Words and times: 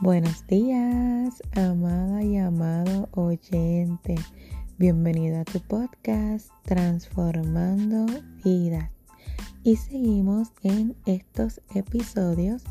Buenos 0.00 0.46
días, 0.46 1.42
amada 1.56 2.22
y 2.22 2.36
amado 2.36 3.08
oyente. 3.10 4.14
Bienvenido 4.78 5.40
a 5.40 5.44
tu 5.44 5.58
podcast 5.58 6.50
Transformando 6.62 8.06
Vidas. 8.44 8.92
Y 9.64 9.74
seguimos 9.74 10.52
en 10.62 10.94
estos 11.04 11.60
episodios 11.74 12.62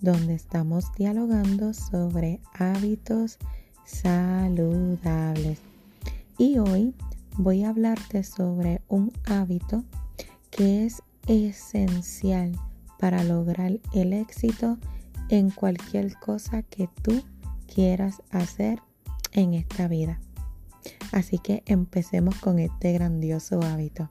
donde 0.00 0.34
estamos 0.34 0.92
dialogando 0.96 1.72
sobre 1.72 2.40
hábitos 2.58 3.38
saludables. 3.84 5.60
Y 6.36 6.58
hoy 6.58 6.96
voy 7.36 7.62
a 7.62 7.68
hablarte 7.68 8.24
sobre 8.24 8.82
un 8.88 9.12
hábito 9.26 9.84
que 10.50 10.84
es 10.84 11.00
esencial 11.28 12.58
para 12.98 13.22
lograr 13.22 13.78
el 13.94 14.12
éxito 14.12 14.78
en 15.32 15.48
cualquier 15.48 16.14
cosa 16.16 16.62
que 16.62 16.90
tú 17.00 17.24
quieras 17.66 18.20
hacer 18.30 18.80
en 19.32 19.54
esta 19.54 19.88
vida. 19.88 20.20
Así 21.10 21.38
que 21.38 21.62
empecemos 21.64 22.34
con 22.36 22.58
este 22.58 22.92
grandioso 22.92 23.62
hábito, 23.62 24.10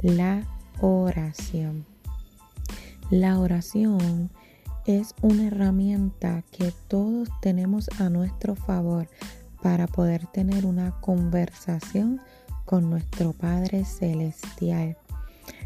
la 0.00 0.46
oración. 0.80 1.84
La 3.10 3.38
oración 3.38 4.30
es 4.86 5.14
una 5.20 5.48
herramienta 5.48 6.42
que 6.50 6.72
todos 6.88 7.28
tenemos 7.42 7.90
a 8.00 8.08
nuestro 8.08 8.54
favor 8.56 9.06
para 9.62 9.86
poder 9.86 10.26
tener 10.28 10.64
una 10.64 10.98
conversación 11.02 12.22
con 12.64 12.88
nuestro 12.88 13.34
Padre 13.34 13.84
Celestial. 13.84 14.96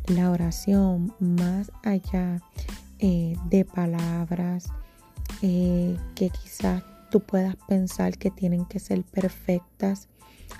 La 0.09 0.33
oración, 0.33 1.15
más 1.21 1.71
allá 1.85 2.43
eh, 3.05 3.35
de 3.51 3.65
palabras 3.65 4.69
eh, 5.43 5.97
que 6.15 6.31
quizás 6.31 6.85
tú 7.11 7.19
puedas 7.19 7.57
pensar 7.67 8.17
que 8.17 8.31
tienen 8.31 8.65
que 8.65 8.79
ser 8.79 9.03
perfectas. 9.03 10.09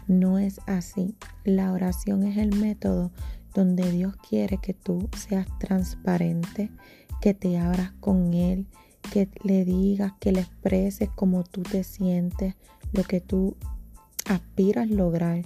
No 0.09 0.41
es 0.41 0.61
así. 0.67 1.15
La 1.45 1.73
oración 1.73 2.25
es 2.25 2.39
el 2.39 2.57
método 2.57 3.13
donde 3.55 3.89
Dios 3.93 4.17
quiere 4.29 4.59
que 4.59 4.75
tú 4.75 5.09
seas 5.17 5.47
transparente, 5.61 6.73
que 7.21 7.33
te 7.33 7.59
abras 7.59 7.93
con 8.01 8.35
Él, 8.35 8.67
que 9.13 9.29
le 9.45 9.65
digas, 9.65 10.13
que 10.19 10.33
le 10.33 10.41
expreses 10.41 11.11
cómo 11.15 11.45
tú 11.45 11.63
te 11.63 11.85
sientes, 11.85 12.57
lo 12.93 13.05
que 13.05 13.21
tú 13.21 13.57
aspiras 14.27 14.91
lograr, 14.91 15.43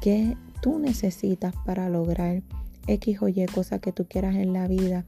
que 0.00 0.36
tú 0.60 0.80
necesitas 0.80 1.54
para 1.64 1.88
lograr 1.88 2.42
X 2.88 3.22
o 3.22 3.28
Y 3.28 3.46
cosa 3.46 3.78
que 3.78 3.92
tú 3.92 4.08
quieras 4.08 4.34
en 4.34 4.52
la 4.52 4.66
vida 4.66 5.04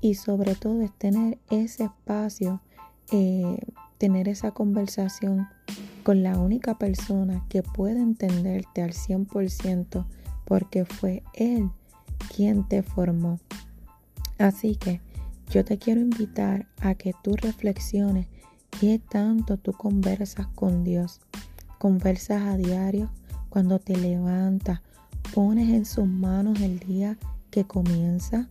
y 0.00 0.14
sobre 0.14 0.54
todo 0.54 0.82
es 0.82 0.92
tener 0.92 1.38
ese 1.50 1.84
espacio, 1.84 2.60
eh, 3.12 3.58
tener 3.98 4.28
esa 4.28 4.52
conversación 4.52 5.48
con 6.02 6.22
la 6.22 6.38
única 6.38 6.78
persona 6.78 7.44
que 7.48 7.62
puede 7.62 8.00
entenderte 8.00 8.82
al 8.82 8.92
100% 8.92 10.06
porque 10.44 10.84
fue 10.84 11.22
Él 11.34 11.70
quien 12.34 12.66
te 12.66 12.82
formó. 12.82 13.38
Así 14.38 14.76
que 14.76 15.00
yo 15.50 15.64
te 15.64 15.78
quiero 15.78 16.00
invitar 16.00 16.66
a 16.80 16.94
que 16.94 17.12
tú 17.22 17.34
reflexiones 17.36 18.26
qué 18.80 18.98
tanto 18.98 19.58
tú 19.58 19.72
conversas 19.72 20.46
con 20.48 20.84
Dios. 20.84 21.20
Conversas 21.78 22.42
a 22.42 22.56
diario 22.56 23.10
cuando 23.48 23.78
te 23.78 23.96
levantas, 23.96 24.80
pones 25.34 25.68
en 25.70 25.84
sus 25.84 26.06
manos 26.06 26.60
el 26.60 26.78
día 26.78 27.18
que 27.50 27.64
comienza 27.64 28.48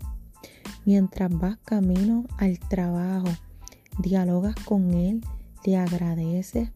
mientras 0.86 1.30
vas 1.32 1.58
camino 1.66 2.26
al 2.38 2.60
trabajo. 2.60 3.28
Dialogas 4.00 4.56
con 4.56 4.94
él, 4.94 5.22
le 5.66 5.78
agradeces, 5.78 6.70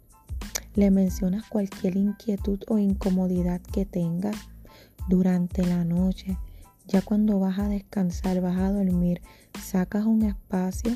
le 0.75 0.91
mencionas 0.91 1.46
cualquier 1.47 1.96
inquietud 1.96 2.59
o 2.68 2.78
incomodidad 2.78 3.62
que 3.62 3.86
tengas 3.86 4.36
durante 5.08 5.66
la 5.66 5.86
noche. 5.86 6.38
Ya 6.88 7.02
cuando 7.02 7.40
vas 7.40 7.59
a 7.59 7.69
descansar, 7.69 8.42
vas 8.42 8.58
a 8.58 8.72
dormir, 8.72 9.22
sacas 9.62 10.06
un 10.06 10.24
espacio 10.24 10.92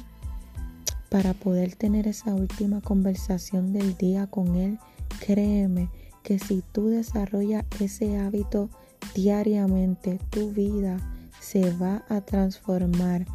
para 1.10 1.34
poder 1.34 1.76
tener 1.76 2.08
esa 2.08 2.36
última 2.36 2.82
conversación 2.82 3.72
del 3.72 3.96
día 3.96 4.28
con 4.28 4.56
él. 4.56 4.80
Créeme 5.26 5.90
que 6.24 6.40
si 6.40 6.62
tú 6.74 6.88
desarrollas 6.88 7.64
ese 7.80 8.20
hábito 8.20 8.70
diariamente, 9.16 10.20
tu 10.30 10.52
vida 10.52 10.98
se 11.48 11.72
va 11.78 12.04
a 12.10 12.20
transformar 12.20 13.26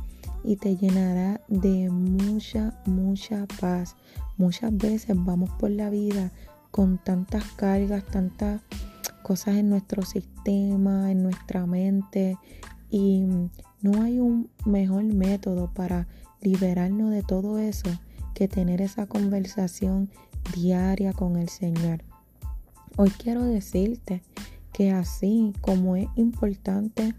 y 0.45 0.56
te 0.56 0.77
llenará 0.77 1.41
de 1.49 1.89
mucha, 1.89 2.78
mucha 2.84 3.47
paz. 3.59 3.97
Muchas 4.37 4.77
veces 4.77 5.17
vamos 5.19 5.49
por 5.59 5.71
la 5.71 5.89
vida 5.89 6.31
con 6.71 6.99
tantas 6.99 7.43
cargas, 7.53 8.05
tantas 8.05 8.61
cosas 9.23 9.56
en 9.56 9.71
nuestro 9.71 10.03
sistema, 10.03 11.11
en 11.11 11.23
nuestra 11.23 11.65
mente 11.65 12.37
y 12.91 13.25
no 13.81 14.03
hay 14.03 14.21
un 14.21 14.50
mejor 14.67 15.05
método 15.05 15.73
para 15.73 16.06
liberarnos 16.43 17.12
de 17.12 17.23
todo 17.23 17.59
eso 17.59 17.89
que 18.34 18.47
tener 18.47 18.83
esa 18.83 19.06
conversación 19.06 20.11
diaria 20.55 21.15
con 21.15 21.39
el 21.39 21.49
Señor. 21.49 22.05
Hoy 22.99 23.09
quiero 23.09 23.43
decirte 23.43 24.23
que 24.75 24.91
así 24.91 25.55
como 25.62 25.97
es 25.97 26.09
importante 26.17 27.15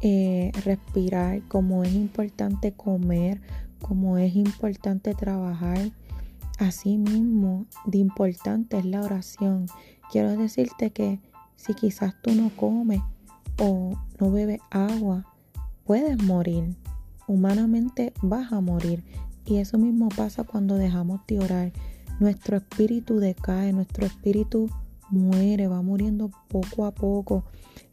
eh, 0.00 0.52
respirar, 0.64 1.42
como 1.48 1.82
es 1.82 1.92
importante 1.92 2.72
comer, 2.72 3.40
como 3.80 4.18
es 4.18 4.34
importante 4.36 5.14
trabajar. 5.14 5.90
Así 6.58 6.98
mismo, 6.98 7.66
de 7.86 7.98
importante 7.98 8.78
es 8.78 8.84
la 8.84 9.00
oración. 9.02 9.66
Quiero 10.10 10.36
decirte 10.36 10.90
que 10.90 11.20
si 11.56 11.74
quizás 11.74 12.14
tú 12.22 12.32
no 12.32 12.50
comes 12.50 13.00
o 13.58 13.98
no 14.20 14.30
bebes 14.30 14.60
agua, 14.70 15.26
puedes 15.84 16.22
morir. 16.22 16.76
Humanamente 17.26 18.12
vas 18.22 18.52
a 18.52 18.60
morir. 18.60 19.04
Y 19.44 19.56
eso 19.56 19.78
mismo 19.78 20.08
pasa 20.10 20.44
cuando 20.44 20.76
dejamos 20.76 21.20
de 21.26 21.40
orar. 21.40 21.72
Nuestro 22.20 22.56
espíritu 22.56 23.18
decae, 23.18 23.72
nuestro 23.72 24.06
espíritu 24.06 24.68
muere, 25.10 25.68
va 25.68 25.82
muriendo 25.82 26.30
poco 26.48 26.86
a 26.86 26.92
poco 26.92 27.44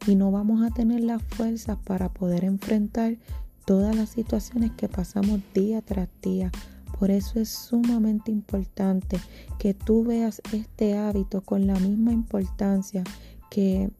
y 0.06 0.14
no 0.14 0.30
vamos 0.30 0.62
a 0.64 0.70
tener 0.70 1.00
las 1.00 1.22
fuerzas 1.22 1.78
para 1.84 2.08
poder 2.08 2.44
enfrentar 2.44 3.16
todas 3.64 3.94
las 3.96 4.10
situaciones 4.10 4.72
que 4.72 4.88
pasamos 4.88 5.40
día 5.54 5.82
tras 5.82 6.08
día. 6.22 6.50
Por 6.98 7.10
eso 7.10 7.40
es 7.40 7.50
sumamente 7.50 8.30
importante 8.30 9.18
que 9.58 9.74
tú 9.74 10.04
veas 10.04 10.40
este 10.52 10.96
hábito 10.96 11.42
con 11.42 11.66
la 11.66 11.74
misma 11.74 12.12
importancia 12.12 13.04
que 13.50 13.90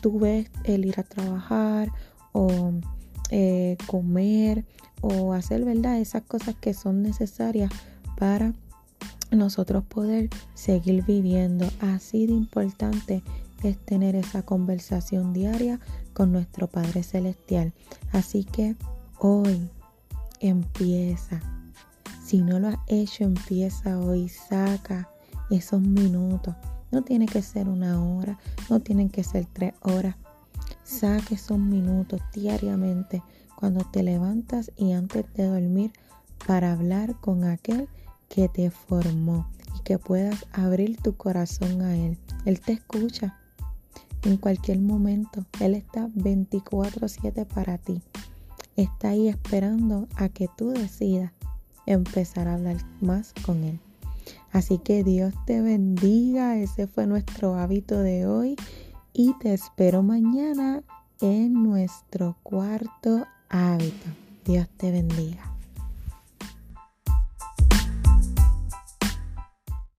tú 0.00 0.18
ves 0.18 0.50
el 0.64 0.86
ir 0.86 0.98
a 0.98 1.02
trabajar 1.02 1.90
o 2.32 2.72
eh, 3.30 3.76
comer 3.86 4.64
o 5.00 5.32
hacer, 5.32 5.64
¿verdad? 5.64 5.98
Esas 5.98 6.22
cosas 6.22 6.54
que 6.56 6.74
son 6.74 7.02
necesarias 7.02 7.70
para 8.16 8.54
nosotros 9.30 9.84
poder 9.84 10.30
seguir 10.54 11.04
viviendo. 11.04 11.66
Así 11.80 12.26
de 12.26 12.32
importante 12.32 13.22
es 13.62 13.78
tener 13.78 14.14
esa 14.16 14.42
conversación 14.42 15.32
diaria 15.32 15.80
con 16.12 16.32
nuestro 16.32 16.68
Padre 16.68 17.02
Celestial. 17.02 17.72
Así 18.12 18.44
que 18.44 18.76
hoy 19.18 19.70
empieza. 20.40 21.40
Si 22.24 22.42
no 22.42 22.58
lo 22.58 22.68
has 22.68 22.78
hecho, 22.86 23.24
empieza 23.24 23.98
hoy. 23.98 24.28
Saca 24.28 25.08
esos 25.50 25.80
minutos. 25.80 26.54
No 26.90 27.02
tiene 27.02 27.26
que 27.26 27.42
ser 27.42 27.68
una 27.68 28.02
hora, 28.02 28.38
no 28.70 28.80
tienen 28.80 29.10
que 29.10 29.24
ser 29.24 29.46
tres 29.46 29.74
horas. 29.82 30.16
Saca 30.84 31.34
esos 31.34 31.58
minutos 31.58 32.20
diariamente 32.32 33.22
cuando 33.56 33.84
te 33.84 34.02
levantas 34.02 34.70
y 34.76 34.92
antes 34.92 35.26
de 35.34 35.44
dormir 35.44 35.92
para 36.46 36.72
hablar 36.72 37.16
con 37.20 37.44
aquel 37.44 37.88
que 38.28 38.48
te 38.48 38.70
formó 38.70 39.48
y 39.76 39.82
que 39.82 39.98
puedas 39.98 40.46
abrir 40.52 41.00
tu 41.00 41.16
corazón 41.16 41.82
a 41.82 41.96
Él. 41.96 42.18
Él 42.44 42.60
te 42.60 42.72
escucha 42.72 43.38
en 44.22 44.36
cualquier 44.36 44.80
momento. 44.80 45.44
Él 45.60 45.74
está 45.74 46.08
24/7 46.14 47.44
para 47.44 47.78
ti. 47.78 48.02
Está 48.76 49.10
ahí 49.10 49.28
esperando 49.28 50.06
a 50.16 50.28
que 50.28 50.48
tú 50.56 50.70
decidas 50.70 51.32
empezar 51.86 52.48
a 52.48 52.54
hablar 52.54 52.76
más 53.00 53.32
con 53.44 53.64
Él. 53.64 53.80
Así 54.52 54.78
que 54.78 55.04
Dios 55.04 55.34
te 55.46 55.60
bendiga. 55.60 56.56
Ese 56.56 56.86
fue 56.86 57.06
nuestro 57.06 57.56
hábito 57.56 57.98
de 57.98 58.26
hoy. 58.26 58.56
Y 59.12 59.34
te 59.40 59.52
espero 59.52 60.02
mañana 60.02 60.82
en 61.20 61.54
nuestro 61.54 62.36
cuarto 62.42 63.26
hábito. 63.48 64.06
Dios 64.44 64.68
te 64.76 64.92
bendiga. 64.92 65.57